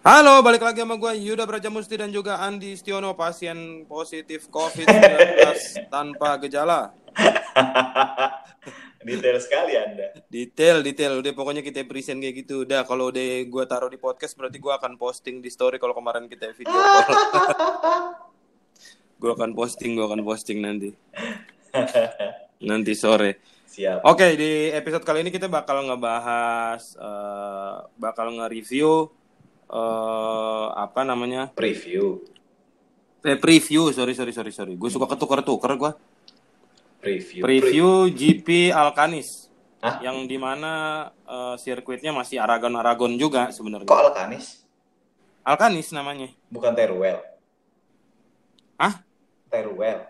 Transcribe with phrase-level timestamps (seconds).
[0.00, 4.96] Halo, balik lagi sama gue Yuda Brajamusti dan juga Andi Stiono, pasien positif COVID-19
[5.92, 6.96] tanpa gejala.
[9.04, 10.16] Detail sekali Anda.
[10.32, 11.20] Detail, detail.
[11.20, 12.64] Udah pokoknya kita present kayak gitu.
[12.64, 16.32] Udah kalau udah gue taruh di podcast berarti gue akan posting di story kalau kemarin
[16.32, 17.20] kita video call.
[19.20, 20.96] gue akan posting, gue akan posting nanti.
[22.64, 23.44] Nanti sore.
[23.68, 24.08] Siap.
[24.08, 29.19] Oke, di episode kali ini kita bakal ngebahas, eh, bakal nge-review
[29.70, 31.54] eh, apa namanya?
[31.54, 32.20] Preview.
[33.20, 34.74] Eh, preview, sorry, sorry, sorry, sorry.
[34.74, 35.92] Gue suka ketukar-tukar gue.
[37.00, 37.40] Preview.
[37.40, 39.48] Preview GP Alcanis.
[39.80, 40.04] Hah?
[40.04, 40.72] Yang di mana
[41.24, 43.88] eh, sirkuitnya masih Aragon-Aragon juga Kok sebenarnya.
[43.88, 44.60] Alkanis?
[45.40, 46.28] Alcanis namanya.
[46.52, 47.16] Bukan Teruel.
[48.76, 49.04] Hah?
[49.48, 50.04] Teruel.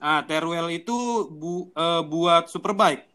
[0.00, 0.96] Ah, Teruel itu
[1.28, 3.11] bu- eh, buat Superbike.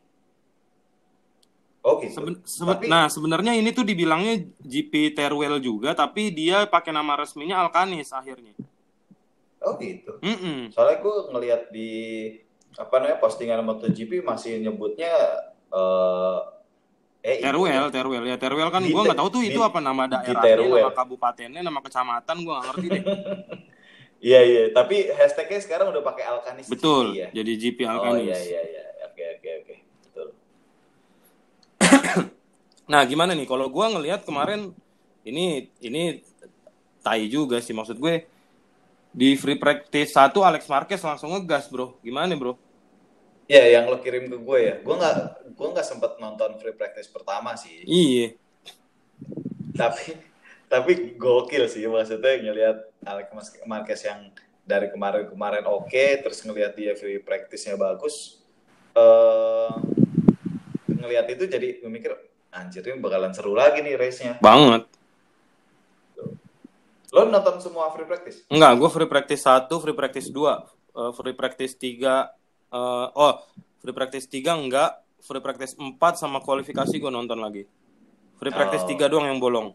[1.88, 2.20] Oh gitu.
[2.20, 7.16] Seben- sebe- Tapi- Nah, sebenarnya ini tuh dibilangnya GP Teruel juga, tapi dia pakai nama
[7.16, 8.52] resminya Alcanis akhirnya.
[9.64, 10.20] Oh gitu.
[10.20, 10.76] Mm-mm.
[10.76, 11.92] Soalnya gue ngelihat di
[12.76, 15.10] apa namanya postingan MotoGP masih nyebutnya
[15.72, 16.40] eh
[17.24, 20.92] eh Teruel, Teruel ya Teruel kan Te- nggak tahu tuh itu apa nama daerahnya, nama
[20.94, 23.04] kabupatennya, nama kecamatan gua nggak ngerti deh.
[24.18, 27.28] Iya iya, tapi hashtagnya sekarang udah pakai Alkanis Betul, GP ya.
[27.38, 28.26] jadi GP Oh Alcanis.
[28.26, 28.84] iya iya iya.
[29.06, 29.76] Oke oke oke.
[30.10, 30.28] Betul.
[32.88, 34.72] Nah, gimana nih kalau gua ngelihat kemarin
[35.28, 36.24] ini ini
[37.04, 38.28] tai juga sih maksud gue
[39.12, 42.00] di free practice satu Alex Marquez langsung ngegas, Bro.
[42.04, 42.60] Gimana, Bro?
[43.48, 44.76] Iya, yang lo kirim ke gue ya.
[44.84, 45.16] Gue nggak
[45.56, 47.84] gue nggak sempet nonton free practice pertama sih.
[47.88, 48.36] Iya.
[49.78, 50.18] tapi
[50.68, 53.30] tapi gokil sih maksudnya ngelihat Alex
[53.64, 54.34] Marquez yang
[54.68, 58.42] dari kemarin-kemarin oke terus ngelihat dia free practice-nya bagus
[58.98, 59.72] eh
[60.92, 62.12] ngelihat itu jadi gue mikir
[62.50, 64.88] anjir ini bakalan seru lagi nih race-nya Banget.
[67.08, 70.60] lo nonton semua free practice Enggak, gue free practice 1, free practice 2,
[70.94, 72.28] eh, free practice 3,
[72.70, 73.34] eh, oh,
[73.78, 77.64] free practice 3 enggak, free practice 4 sama kualifikasi gue nonton lagi.
[78.36, 78.90] Free practice Oh.
[78.90, 79.72] 3 doang yang bolong.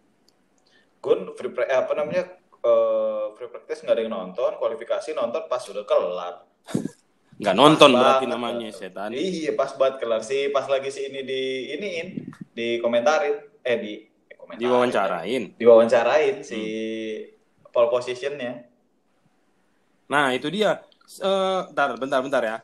[0.94, 5.42] gue free pra- eh, apa namanya eh, free practice nggak ada yang nonton kualifikasi nonton
[5.44, 6.34] pas udah kelar
[7.34, 8.30] Enggak nonton Pas berarti banget.
[8.30, 9.10] namanya setan.
[9.10, 12.08] Iya pas banget kelar sih pas lagi si ini di iniin
[12.52, 13.92] di komentarin eh di
[14.28, 14.60] eh, komentarin.
[14.60, 15.42] Diwawancarain.
[15.56, 17.72] Diwawancarain si Hmm.
[17.72, 18.68] pole positionnya.
[20.06, 20.84] Nah, itu dia.
[21.18, 22.58] Eh, bentar, bentar, bentar ya.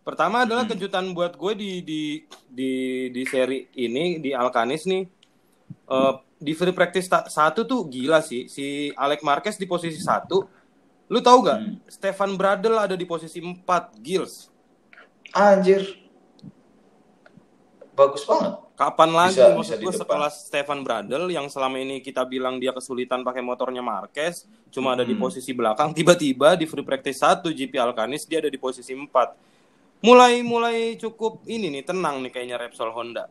[0.00, 0.72] Pertama adalah Hmm.
[0.72, 2.02] kejutan buat gue di di
[2.48, 2.72] di
[3.08, 5.04] di seri ini di Alcanis nih.
[5.84, 8.48] Eh, di free practice ta- satu tuh gila sih.
[8.48, 10.44] Si Alex Marquez di posisi satu.
[11.08, 11.58] Lu tahu gak?
[11.60, 11.76] Hmm.
[11.84, 14.48] Stefan Bradl ada di posisi 4 Gills.
[15.32, 15.84] Anjir.
[17.92, 18.63] Bagus banget.
[18.74, 22.74] Kapan lagi Bisa- maksud bisa gue setelah Stefan Bradl yang selama ini kita bilang dia
[22.74, 25.22] kesulitan pakai motornya Marquez, cuma ada di Hmm.
[25.22, 29.38] posisi belakang, tiba-tiba di free practice 1 GP Alcanis dia ada di posisi 4.
[30.02, 33.30] Mulai mulai cukup ini nih tenang nih kayaknya Repsol Honda.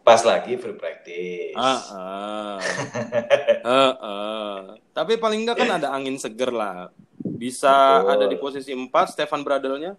[0.00, 1.56] Pas lagi free practice.
[1.58, 2.58] Ah, ah.
[3.66, 4.58] Ah, ah.
[4.92, 6.92] Tapi paling enggak kan ada angin seger lah.
[7.18, 8.12] Bisa Betul.
[8.14, 9.96] ada di posisi 4 Stefan Bradlnya.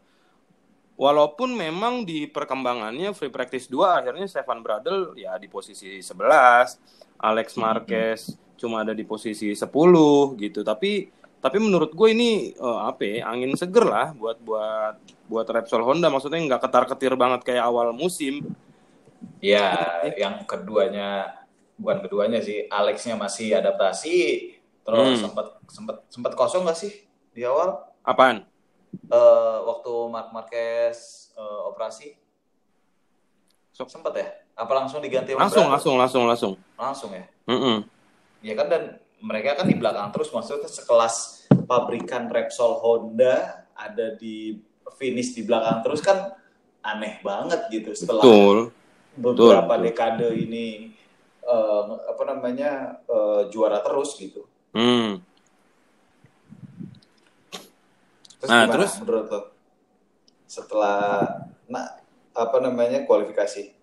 [0.95, 7.47] Walaupun memang di perkembangannya free practice 2 akhirnya Stefan Bradl ya di posisi 11, Alex
[7.59, 8.19] Marquez
[8.55, 9.67] cuma ada di posisi 10
[10.39, 10.63] gitu.
[10.63, 11.11] Tapi
[11.43, 14.95] tapi menurut gue ini eh, apa ya, angin seger lah buat buat
[15.27, 18.55] buat Repsol Honda maksudnya nggak ketar-ketir banget kayak awal musim.
[19.43, 21.43] Ya, yang keduanya
[21.75, 24.17] bukan keduanya sih, Alexnya masih adaptasi.
[24.85, 25.21] Terus Hmm.
[25.27, 27.03] sempat sempat sempat kosong nggak sih
[27.35, 27.83] di awal?
[28.05, 28.45] Apaan?
[29.05, 32.15] Eh, waktu Mark Marquez eh, operasi
[33.75, 33.91] Sok.
[33.91, 34.27] sempat ya?
[34.55, 36.53] Apa langsung diganti Langsung langsung langsung langsung.
[36.79, 37.25] langsung ya?
[37.45, 37.83] Mm-mm.
[38.39, 38.83] Ya kan dan
[39.19, 44.59] mereka kan di belakang terus maksudnya sekelas pabrikan Repsol Honda ada di
[44.95, 46.31] finish di belakang terus kan
[46.85, 48.71] aneh banget gitu setelah Betul.
[49.17, 49.83] beberapa betul.
[49.91, 50.93] dekade ini
[51.43, 54.45] eh, apa namanya eh, juara terus gitu.
[54.71, 55.19] Hmm.
[58.45, 58.93] Terus Nah, gimana terus?
[59.01, 59.41] menurut lo
[60.45, 61.25] setelah
[61.65, 61.97] nah
[62.37, 63.73] apa namanya kualifikasi?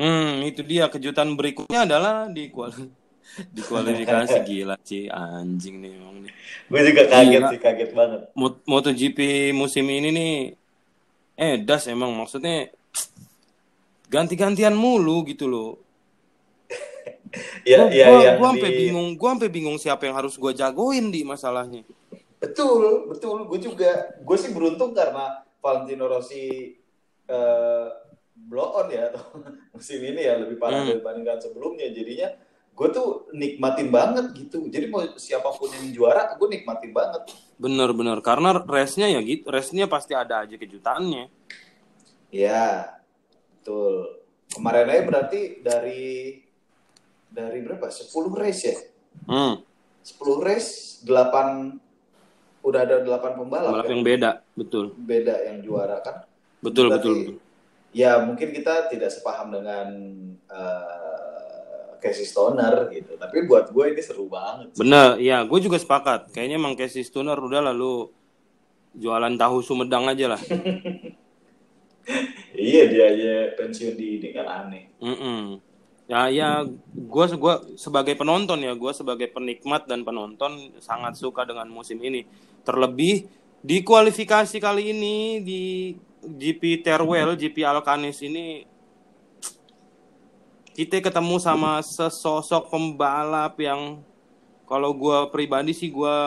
[0.00, 2.88] Hmm, itu dia kejutan berikutnya adalah di kuali
[3.56, 6.32] di kualifikasi gila sih anjing nih emang nih.
[6.72, 7.48] Gue juga kaget Gila.
[7.52, 8.20] sih kaget banget.
[8.32, 10.32] Mot- MotoGP musim ini nih
[11.36, 12.72] eh das emang maksudnya
[14.08, 15.70] ganti-gantian mulu gitu loh.
[17.68, 20.56] Ya gua, ya gua, yang gua sampai bingung, gua sampai bingung siapa yang harus gua
[20.56, 21.84] jagoin di masalahnya.
[22.36, 23.48] Betul, betul.
[23.48, 26.76] Gue juga, gue sih beruntung karena Valentino Rossi
[27.26, 27.86] eh,
[28.36, 29.40] blow on ya atau
[29.74, 31.00] musim ini ya lebih parah Hmm.
[31.00, 31.88] dibandingkan sebelumnya.
[31.90, 32.28] Jadinya
[32.76, 34.68] gue tuh nikmatin banget gitu.
[34.68, 37.32] Jadi mau siapa pun yang juara, gue nikmatin banget.
[37.56, 41.32] Bener-bener karena race-nya ya gitu, race-nya pasti ada aja kejutannya.
[42.28, 43.00] Ya,
[43.56, 44.20] betul.
[44.52, 46.04] Kemarin aja berarti dari
[47.26, 47.88] dari berapa?
[47.88, 48.76] 10 race ya?
[49.24, 49.64] Hmm.
[50.04, 51.80] 10 race, 8
[52.66, 53.70] udah ada 8 pembalap.
[53.70, 53.92] Balap kan?
[53.94, 54.84] yang beda, betul.
[54.98, 56.26] Beda yang juara kan.
[56.58, 57.36] Betul, Berarti, betul, betul.
[57.94, 59.88] Ya mungkin kita tidak sepaham dengan
[60.50, 63.14] uh, Casey Stoner gitu.
[63.16, 64.74] Tapi buat gue ini seru banget.
[64.74, 64.82] sih.
[64.82, 66.34] Bener, ya gue juga sepakat.
[66.34, 68.10] Kayaknya emang Casey Stoner udah lalu
[68.98, 70.42] jualan tahu Sumedang aja lah.
[72.56, 74.94] Iya dia aja pensiun di ini kan aneh.
[75.02, 75.58] Mm-mm.
[76.06, 76.62] Ya, ya,
[76.94, 82.22] gue gua sebagai penonton ya, gue sebagai penikmat dan penonton sangat suka dengan musim ini.
[82.62, 83.26] Terlebih
[83.58, 85.62] di kualifikasi kali ini di
[86.22, 88.62] GP Terwell, GP Alcanis ini
[90.78, 93.98] kita ketemu sama sesosok pembalap yang
[94.68, 96.18] kalau gue pribadi sih gue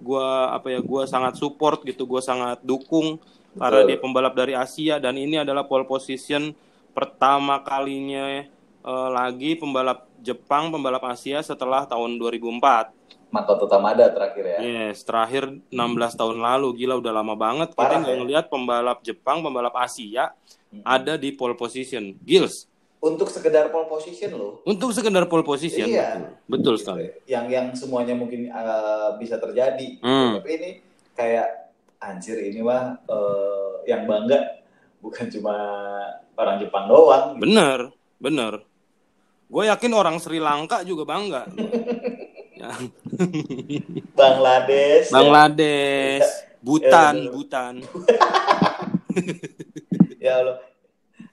[0.00, 3.20] gua apa ya gue sangat support gitu, gue sangat dukung
[3.58, 3.88] karena Betul.
[3.92, 6.56] dia pembalap dari Asia dan ini adalah pole position
[6.96, 8.46] pertama kalinya
[8.82, 12.92] eh, lagi pembalap Jepang, pembalap Asia setelah tahun 2004.
[13.30, 14.58] Makoto Tamada terakhir ya.
[14.58, 15.70] Yes, terakhir 16
[16.18, 16.74] tahun lalu.
[16.76, 18.18] Gila udah lama banget kita Parah, nggak ya.
[18.18, 20.34] ngelihat pembalap Jepang, pembalap Asia
[20.68, 20.82] Mm-mm.
[20.82, 22.18] ada di pole position.
[22.20, 22.66] Gils,
[22.98, 24.60] Untuk sekedar pole position loh.
[24.66, 25.88] untuk sekedar pole position.
[25.88, 26.20] Iya.
[26.44, 27.06] Betul, betul sekali.
[27.24, 30.02] Yang yang semuanya mungkin uh, bisa terjadi.
[30.02, 30.36] Hmm.
[30.36, 30.70] Tapi ini
[31.14, 34.58] kayak anjir ini mah uh, yang bangga
[35.00, 35.54] bukan cuma
[36.34, 37.38] orang Jepang doang.
[37.38, 37.88] Bener,
[38.18, 38.66] bener.
[39.50, 41.42] Gue yakin orang Sri Lanka juga bangga.
[42.60, 42.70] ya.
[44.14, 45.10] Bangladesh.
[45.10, 45.14] ya.
[45.18, 46.28] Bangladesh,
[46.60, 47.30] Butan, Ya.
[47.34, 47.74] Butan.
[50.20, 50.60] Ya Allah.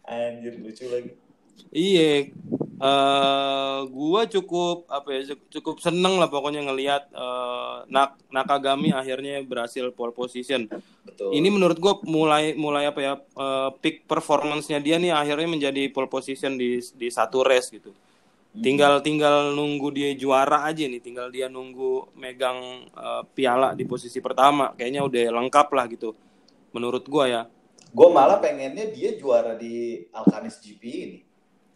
[0.08, 1.12] Anjir lucu lagi.
[1.68, 2.32] Iya,
[2.80, 9.44] eh gua cukup apa ya cukup- cukup seneng lah pokoknya ngelihat eh, Nak Nakagami akhirnya
[9.44, 10.72] berhasil pole position.
[11.04, 11.36] Betul.
[11.36, 16.08] Ini menurut gua mulai mulai apa ya eh, peak performance-nya dia nih akhirnya menjadi pole
[16.08, 17.92] position di di satu race gitu.
[18.58, 24.18] Tinggal tinggal nunggu dia juara aja nih, tinggal dia nunggu megang eh, piala di posisi
[24.18, 24.74] pertama.
[24.74, 26.18] Kayaknya udah lengkap lah gitu.
[26.74, 27.42] Menurut gua ya.
[27.88, 31.20] Gue malah pengennya dia juara di Alcanis GP ini.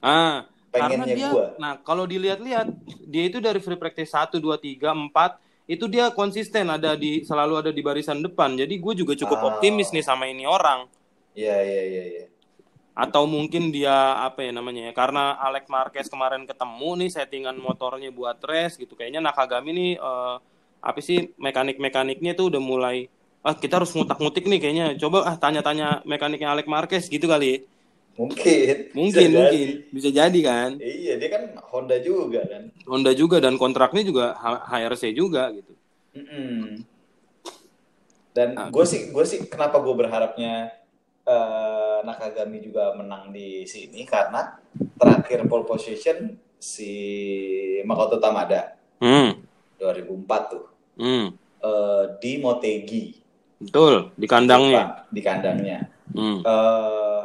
[0.04, 1.46] Ah, karena Pengennya dia, gua.
[1.56, 2.68] nah kalau dilihat-lihat
[3.08, 5.40] dia itu dari free practice 1, 2, 3, 4
[5.70, 8.60] itu dia konsisten ada di selalu ada di barisan depan.
[8.60, 9.48] Jadi gue juga cukup Oh.
[9.56, 10.84] optimis nih sama ini orang.
[11.32, 12.04] Iya iya iya.
[12.12, 12.26] iya.
[12.92, 14.94] Atau mungkin dia apa ya namanya ya?
[14.94, 19.00] Karena Alex Marquez kemarin ketemu nih settingan motornya buat race gitu.
[19.00, 20.36] Kayaknya Nakagami nih eh,
[20.82, 23.06] apa sih mekanik-mekaniknya tuh udah mulai
[23.42, 24.88] ah kita harus ngutak-ngutik nih kayaknya.
[25.00, 27.58] Coba ah tanya-tanya mekaniknya Alex Marquez gitu kali ya.
[28.12, 28.92] Mungkin.
[28.92, 29.88] Mungkin Bisa mungkin jadi.
[29.88, 30.70] bisa jadi kan.
[30.78, 32.68] Iya dia kan Honda juga kan.
[32.84, 34.36] Honda juga dan kontraknya juga
[34.68, 35.72] HRC juga gitu.
[36.12, 36.84] Mm-mm.
[38.32, 38.68] Dan Ah.
[38.68, 40.76] gue sih gue sih kenapa gue berharapnya
[41.32, 44.60] eh, Nakagami juga menang di sini karena
[45.00, 46.92] terakhir pole position si
[47.88, 49.34] Makoto Tamada Hmm,
[49.82, 50.66] 2004 tuh
[51.00, 53.06] hmm, eh, di Motegi
[53.58, 55.06] betul di kandangnya.
[55.10, 55.80] Di kandangnya.
[56.14, 57.24] Hmm, eh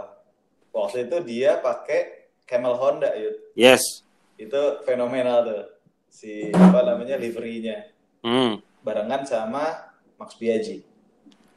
[0.70, 3.52] waktu itu dia pakai Camel Honda Yud.
[3.52, 4.04] yes.
[4.36, 5.64] itu fenomenal tuh
[6.06, 7.88] si apa namanya liverynya
[8.20, 10.84] Hmm, barengan sama Max Biaggi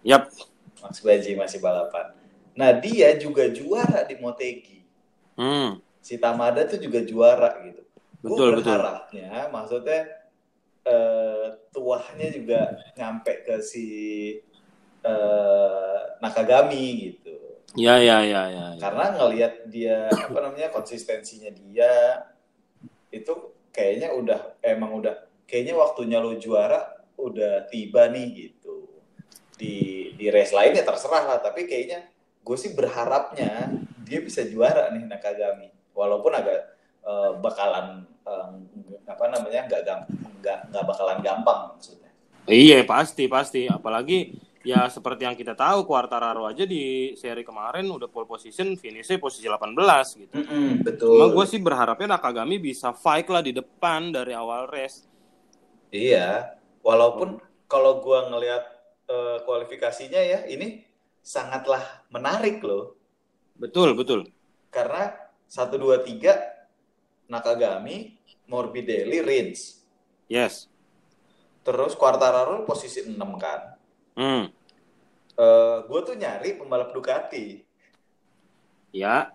[0.01, 0.31] yap.
[0.79, 2.11] Max Biaggi masih balapan
[2.59, 4.83] nah dia juga juara di Motegi
[5.39, 7.79] Hmm, si Tamada tuh juga juara gitu
[8.19, 8.75] Betul, gue betul.
[8.75, 10.01] berharapnya maksudnya
[10.83, 12.59] eh, tuahnya juga
[12.99, 13.87] nyampe ke si
[14.99, 17.35] eh, Nakagami gitu
[17.79, 18.65] ya ya ya ya.
[18.75, 18.81] ya.
[18.83, 21.87] karena ngelihat dia apa namanya konsistensinya dia
[23.15, 23.31] itu
[23.71, 25.15] kayaknya udah emang udah
[25.47, 28.91] kayaknya waktunya lo juara udah tiba nih gitu
[29.55, 29.75] di
[30.19, 32.03] di race lain ya terserah lah tapi kayaknya
[32.49, 33.69] gue sih berharapnya
[34.01, 36.73] dia bisa juara nih Nakagami walaupun agak
[37.05, 38.49] eh, bakalan eh,
[39.05, 39.81] apa namanya nggak
[40.41, 42.09] nggak nggak bakalan gampang maksudnya
[42.49, 43.69] Iya pasti pasti.
[43.69, 44.33] Apalagi
[44.65, 49.45] ya seperti yang kita tahu Quartararo aja di seri kemarin udah pole position, finishnya posisi
[49.45, 49.77] 18
[50.25, 50.33] gitu.
[50.81, 55.05] betul Cuma gue sih berharapnya Nakagami bisa fight lah di depan dari awal race.
[55.93, 57.37] Iya, walaupun
[57.69, 58.63] kalau gua ngelihat
[59.09, 60.88] eh, kualifikasinya ya ini
[61.29, 62.97] sangatlah menarik loh
[63.53, 64.25] Betul betul.
[64.73, 65.13] karena
[65.45, 66.57] 1 2 3
[67.29, 68.17] Nakagami,
[68.49, 69.85] Morbidelli, Rins.
[70.25, 70.65] Yes.
[71.61, 73.77] Terus Quartararo posisi 6 kan.
[74.17, 74.49] Hmm.
[75.37, 77.61] Eh gue tuh nyari pembalap Ducati.
[78.89, 79.29] Ya.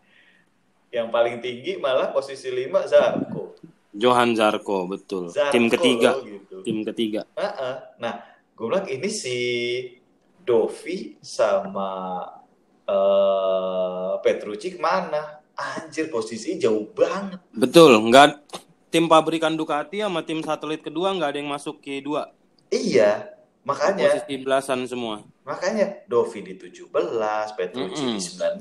[0.90, 3.54] Yang paling tinggi malah posisi 5 Zarco.
[3.94, 5.30] Johan Zarko betul.
[5.30, 6.18] Zarko Tim ketiga.
[6.18, 6.56] loh, gitu.
[6.66, 7.22] Tim ketiga.
[7.38, 7.74] Heeh.
[8.02, 8.26] Nah,
[8.58, 9.36] gue bilang ini si
[10.44, 12.20] Dovi sama
[12.84, 15.40] eh Petrucci ke mana?
[15.54, 17.40] Anjir posisi jauh banget.
[17.50, 17.96] Betul.
[18.10, 18.42] Nggak
[18.90, 22.08] tim pabrikan Ducati sama tim satelit kedua nggak ada yang masuk Q2.
[22.68, 23.30] Iya,
[23.62, 25.22] makanya Posisi belasan semua.
[25.44, 26.90] makanya Dovi di 17,
[27.54, 28.16] Petrucci Mm-mm.
[28.16, 28.58] di 19.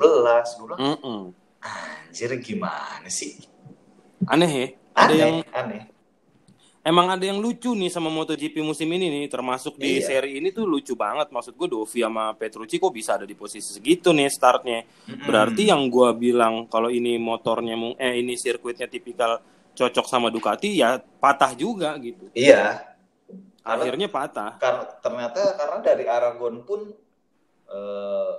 [0.60, 1.22] Gue bilang, Mm-mm.
[1.60, 3.42] anjir gimana sih?
[4.26, 4.68] Aneh ya.
[4.94, 5.82] Ada Aneh, yang aneh.
[6.84, 10.20] Emang ada yang lucu nih sama MotoGP musim ini nih, termasuk di Iya.
[10.20, 11.32] seri ini tuh lucu banget.
[11.32, 14.84] Maksud gue Dovi sama Petrucci kok bisa ada di posisi segitu nih startnya.
[15.24, 19.40] Berarti yang gua bilang kalau ini motornya eh ini sirkuitnya tipikal
[19.74, 22.30] cocok sama Ducati ya patah juga gitu.
[22.36, 22.84] Iya,
[23.64, 24.52] Karena- Akhirnya patah.
[24.60, 26.92] karena ternyata karena dari Aragon pun
[27.66, 28.32] eh,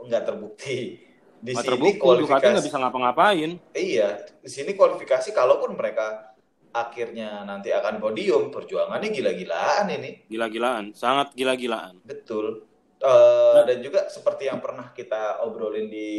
[0.00, 0.96] nggak terbukti.
[1.36, 3.50] Di Nggak sini terbukti Ducati kualifikasi nggak bisa ngapa-ngapain.
[3.74, 6.29] Iya, di sini kualifikasi kalaupun mereka
[6.70, 10.10] akhirnya nanti akan podium, perjuangannya gila-gilaan ini.
[10.30, 11.98] Gila-gilaan, sangat gila-gilaan.
[12.06, 12.66] Betul.
[13.00, 16.10] Eh, dan juga seperti yang pernah kita obrolin di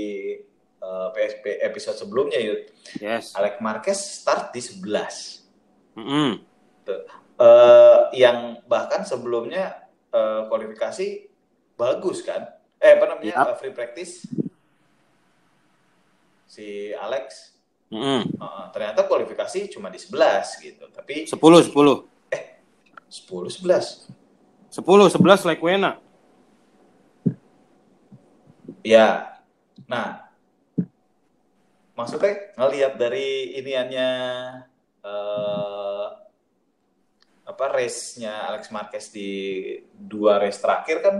[0.81, 2.61] eh, PSP episode sebelumnya, Yud.
[2.99, 3.37] Yes.
[3.37, 5.97] Alex Marquez start di 11.
[6.01, 6.31] Mm-mm.
[7.41, 11.07] Eh, yang bahkan sebelumnya eh, kualifikasi
[11.79, 12.49] bagus kan?
[12.81, 13.53] Eh, apa namanya?
[13.53, 14.25] Eh, free practice.
[16.49, 17.55] Si Alex
[17.91, 18.23] Mm-mm.
[18.39, 20.87] Uh, ternyata kualifikasi cuma di 11 gitu.
[20.95, 21.75] Tapi 10 10.
[21.75, 22.07] 10
[23.59, 24.07] 11.
[24.71, 25.99] 10 11 Lekwena.
[28.81, 29.37] Ya.
[29.91, 30.31] Nah,
[31.93, 34.09] maksudnya ngelihat dari iniannya
[35.01, 36.07] eh
[37.41, 39.29] apa race-nya Alex Marquez di
[39.91, 41.15] dua race terakhir kan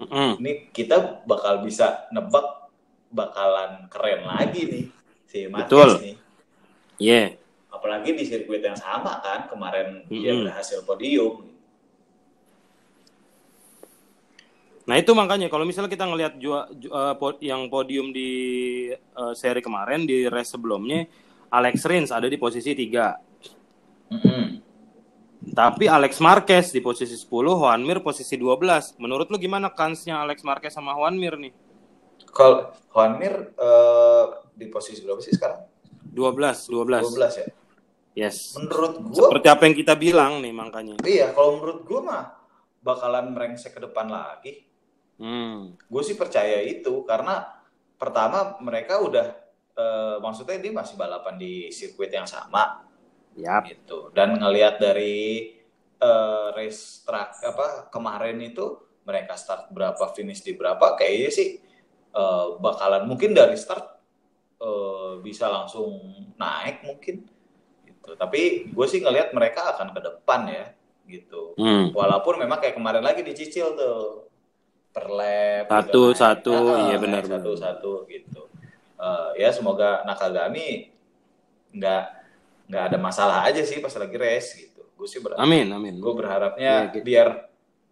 [0.00, 0.40] Mm-mm.
[0.40, 2.72] ini kita bakal bisa nebak
[3.12, 4.84] bakalan keren lagi nih
[5.34, 5.90] si Marquez Betul.
[5.98, 6.16] nih.
[7.02, 7.28] Yeah.
[7.74, 10.46] Apalagi di sirkuit yang sama kan kemarin dia Mm-mm.
[10.46, 11.50] berhasil podium.
[14.86, 18.30] Nah itu makanya kalau misalnya kita ngelihat jua- ju- eh, po- yang podium di
[18.94, 21.10] eh, seri kemarin di race sebelumnya
[21.50, 24.14] Alex Rins ada di posisi 3.
[24.14, 24.62] Mm-mm.
[25.44, 28.96] Tapi Alex Marquez di posisi 10, Juan Mir posisi 12.
[29.02, 31.52] Menurut lu gimana kansnya Alex Marquez sama Juan Mir nih?
[32.34, 34.24] Kalau Juan Mir eh,
[34.58, 35.62] di posisi berapa sih sekarang?
[36.10, 37.14] 12, 12.
[37.14, 37.46] 12 ya.
[38.14, 38.54] Yes.
[38.58, 40.94] Menurut gua Seperti apa yang kita bilang nih makanya.
[41.02, 42.24] iya, kalau menurut gua mah
[42.84, 44.68] bakalan merengsek ke depan lagi.
[45.16, 45.72] Hmm.
[45.88, 47.46] Gue sih percaya itu karena
[47.96, 49.26] pertama mereka udah
[49.74, 52.84] eh, maksudnya dia masih balapan di sirkuit yang sama
[53.40, 53.64] Yap.
[53.66, 54.12] gitu.
[54.12, 55.54] Dan ngelihat dari
[55.96, 61.48] eh, race track apa kemarin itu mereka start berapa finish di berapa kayaknya sih
[62.14, 63.84] eh, bakalan mungkin dari start
[64.62, 65.90] eh, bisa langsung
[66.38, 67.26] naik mungkin
[67.84, 68.10] gitu.
[68.14, 70.66] Tapi gue sih ngelihat mereka akan ke depan ya
[71.04, 71.52] gitu.
[71.60, 71.92] Hmm.
[71.92, 74.28] Walaupun memang kayak kemarin lagi dicicil tuh
[74.94, 75.10] per
[75.68, 76.16] Satu, naik.
[76.16, 77.62] satu, Ah, iya naik benar, satu benar.
[77.62, 78.42] satu gitu.
[78.94, 80.94] Eh, ya semoga Nakagami
[81.74, 82.02] nggak
[82.70, 84.86] nggak ada masalah aja sih pas lagi race gitu.
[84.94, 85.98] Gue sih ber Amin, amin.
[85.98, 87.04] gue berharapnya Iya, gitu.
[87.04, 87.28] biar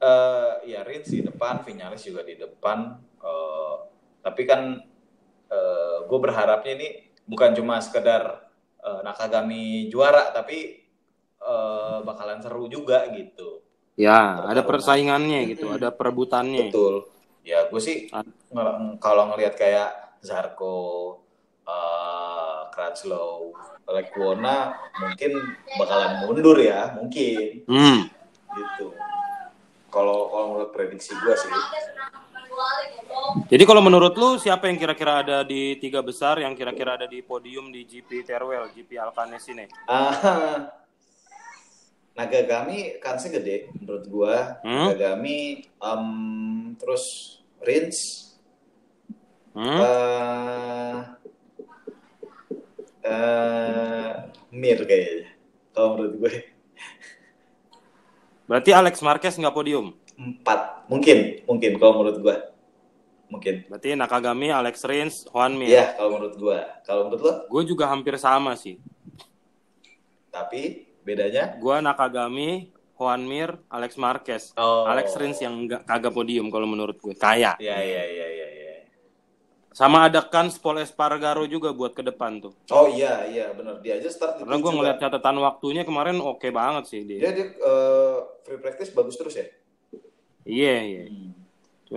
[0.03, 2.97] eh ya Rins di depan, Vinales juga di depan.
[3.23, 3.77] eh,
[4.23, 4.81] tapi kan
[6.03, 6.89] gue berharapnya ini
[7.29, 8.49] bukan cuma sekedar
[8.83, 10.81] eh, Nakagami juara, tapi
[11.39, 13.61] eh, bakalan seru juga gitu.
[13.95, 16.73] Ya, ada persaingannya gitu, ada perebutannya.
[16.73, 17.07] Betul.
[17.45, 18.25] Ya gue sih Ah.
[18.97, 21.19] kalau ngelihat kayak Zarko,
[21.67, 23.51] uh, Kratzlow,
[23.91, 25.35] Lekwona mungkin
[25.75, 28.07] bakalan mundur ya, mungkin Hmm.
[28.55, 28.95] gitu.
[29.91, 31.53] Kalau kalau menurut prediksi gue sih.
[33.49, 37.21] Jadi kalau menurut lu siapa yang kira-kira ada di tiga besar yang kira-kira ada di
[37.21, 39.65] podium di GP Teruel, GP Alcanes ini?
[39.85, 40.69] Ah,
[42.13, 44.61] Nagagami kansnya gede menurut gua.
[44.61, 44.93] Hmm?
[44.93, 46.07] Nagagami, em,
[46.77, 47.05] terus
[47.59, 48.29] Rins,
[49.53, 49.81] Hmm?
[49.81, 50.97] eh
[53.03, 54.11] eh,
[54.51, 55.29] Mir kayaknya.
[55.73, 56.33] Kalau menurut gue
[58.45, 59.97] Berarti Alex Marquez nggak podium.
[60.13, 62.37] empat, mungkin, mungkin kalau menurut gua,
[63.33, 63.65] mungkin.
[63.73, 65.73] Berarti Nakagami, Alex Rins, Juan Mir.
[65.73, 66.61] Iya, kalau menurut gua.
[66.85, 68.77] Kalau menurut lo, Gue juga hampir sama sih.
[70.33, 71.57] tapi bedanya?
[71.61, 74.53] Gue Nakagami, Juan Mir, Alex Marquez.
[74.57, 74.85] Oh.
[74.89, 77.13] Alex Rins yang nggak kagak podium kalau menurut gue.
[77.17, 77.61] Kayak.
[77.61, 78.73] Iya, iya, iya, iya, iya.
[79.73, 82.53] Sama ada kan Paul Espargaro juga buat ke depan tuh.
[82.69, 83.81] Oh iya, iya, benar.
[83.81, 87.25] Dia aja start Karena gue ngeliat catatan waktunya kemarin oke banget sih dia.
[87.25, 89.49] Dia dia eh, free practice bagus terus ya.
[90.45, 91.05] Iya, iya.
[91.09, 91.32] Cuma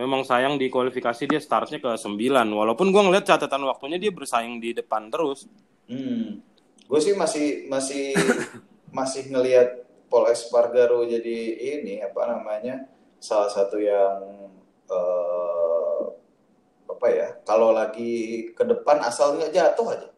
[0.02, 2.12] emang sayang di kualifikasi dia startnya ke 9.
[2.52, 5.48] Walaupun gue ngeliat catatan waktunya dia bersaing di depan terus.
[5.86, 6.42] Hmm.
[6.86, 8.14] gue sih masih masih
[8.98, 11.38] masih ngelihat Paul Espargaro jadi
[11.78, 12.86] ini apa namanya
[13.18, 14.50] salah satu yang
[14.90, 16.02] uh,
[16.86, 20.10] apa ya kalau lagi ke depan asal nggak jatuh aja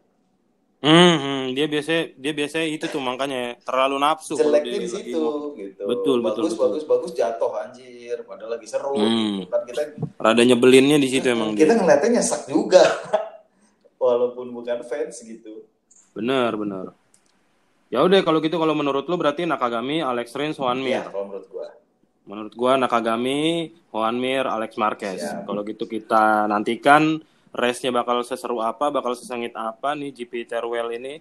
[0.78, 5.22] Hmm, hmm, dia biasa dia biasa itu tuh makanya terlalu nafsu jeleknya di situ
[5.58, 5.82] gitu.
[5.82, 6.70] betul bagus betul.
[6.70, 8.22] bagus bagus jatuh anjir.
[8.22, 9.42] Padahal lagi seru Hmm.
[9.42, 9.62] gitu kan.
[9.66, 9.82] Kita
[10.16, 11.78] rada nyebelinnya di situ emang kita dia.
[11.78, 12.78] ngeliatnya nyesek juga.
[13.98, 15.66] Walaupun bukan fans gitu.
[16.12, 16.94] Bener bener
[17.88, 21.24] ya udah kalau gitu kalau menurut lu berarti Nakagami Alex Rins Juan Mir Iya, kalau
[21.26, 21.66] menurut gua.
[22.22, 23.40] Menurut gua Nakagami
[23.88, 25.18] Juan Mir Alex Marquez.
[25.18, 25.42] Siap.
[25.42, 27.16] kalau gitu kita nantikan
[27.58, 31.18] race-nya bakal seseru apa bakal sesengit apa nih GP Terwell ini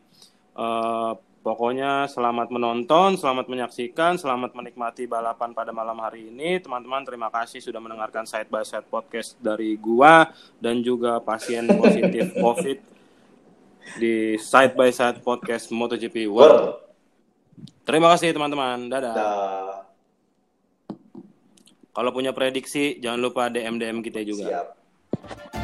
[0.57, 1.11] Eh,
[1.45, 6.57] pokoknya selamat menonton, selamat menyaksikan, selamat menikmati balapan pada malam hari ini.
[6.57, 12.33] Teman-teman terima kasih sudah mendengarkan Side by Side podcast dari gua dan juga pasien positif
[12.43, 12.77] COVID
[14.01, 16.81] di Side by Side podcast MotoGP World.
[17.85, 18.89] Terima kasih teman-teman.
[18.89, 19.13] Dadah.
[19.13, 19.75] Dah,
[21.93, 24.45] Kalau punya prediksi jangan lupa DM DM kita juga.
[24.49, 25.56] siap